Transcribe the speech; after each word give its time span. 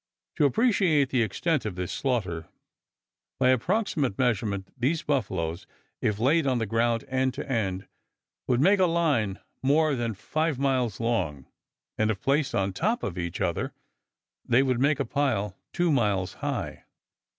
To 0.37 0.45
appreciate 0.45 1.09
the 1.09 1.21
extent 1.21 1.63
of 1.63 1.75
this 1.75 1.91
slaughter, 1.91 2.47
by 3.37 3.49
approximate 3.49 4.17
measurement 4.17 4.69
these 4.75 5.03
buffaloes, 5.03 5.67
if 6.01 6.17
laid 6.17 6.47
on 6.47 6.57
the 6.57 6.65
ground 6.65 7.05
end 7.07 7.35
to 7.35 7.47
end, 7.47 7.87
would 8.47 8.59
make 8.59 8.79
a 8.79 8.87
line 8.87 9.37
more 9.61 9.93
than 9.93 10.15
five 10.15 10.57
miles 10.57 10.99
long; 10.99 11.45
and 11.99 12.09
if 12.09 12.19
placed 12.19 12.55
on 12.55 12.73
top 12.73 13.03
of 13.03 13.15
each 13.19 13.39
other 13.41 13.73
they 14.43 14.63
would 14.63 14.79
make 14.79 14.99
a 14.99 15.05
pile 15.05 15.55
two 15.71 15.91
miles 15.91 16.33
high. 16.33 16.85